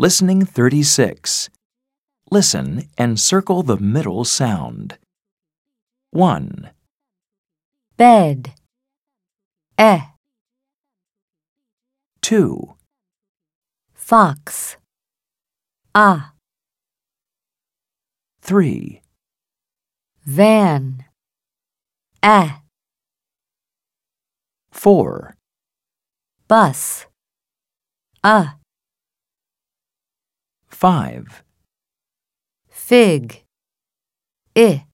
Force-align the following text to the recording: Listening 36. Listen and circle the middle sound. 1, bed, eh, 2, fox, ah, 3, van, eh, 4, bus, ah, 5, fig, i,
Listening 0.00 0.46
36. 0.46 1.50
Listen 2.30 2.88
and 2.96 3.20
circle 3.20 3.62
the 3.62 3.76
middle 3.76 4.24
sound. 4.24 4.96
1, 6.12 6.70
bed, 7.98 8.54
eh, 9.76 10.00
2, 12.22 12.72
fox, 13.92 14.78
ah, 15.94 16.32
3, 18.40 19.02
van, 20.24 21.04
eh, 22.22 22.52
4, 24.72 25.36
bus, 26.48 27.04
ah, 28.24 28.56
5, 30.80 31.42
fig, 32.70 33.44
i, 34.56 34.86